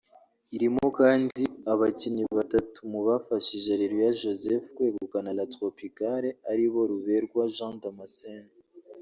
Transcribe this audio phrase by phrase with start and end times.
[0.55, 1.43] irimo kandi
[1.73, 8.51] abakinnyi batatu mu bafashije Areruya Joseph kwegukana La Tropicale aribo Ruberwa Jean Damascene